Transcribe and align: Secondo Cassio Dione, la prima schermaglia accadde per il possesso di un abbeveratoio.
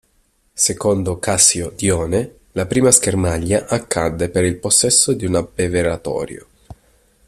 Secondo 0.53 1.19
Cassio 1.19 1.69
Dione, 1.75 2.37
la 2.53 2.65
prima 2.65 2.89
schermaglia 2.89 3.67
accadde 3.67 4.29
per 4.29 4.43
il 4.45 4.57
possesso 4.57 5.13
di 5.13 5.25
un 5.27 5.35
abbeveratoio. 5.35 6.47